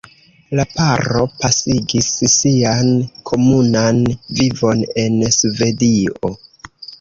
[0.59, 2.89] La paro pasigis sian
[3.33, 4.01] komunan
[4.39, 6.35] vivon en Svedio.